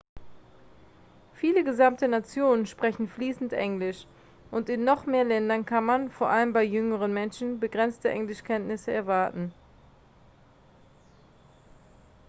[1.35, 4.07] viele gesamte nationen sprechen fließend englisch
[4.49, 9.53] und in noch mehr ländern kann man vor allem bei jüngeren menschen begrenzte englischkenntnisse erwarten